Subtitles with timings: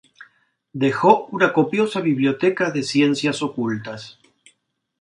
[0.73, 4.17] Dejó una copiosa biblioteca de ciencias ocultas.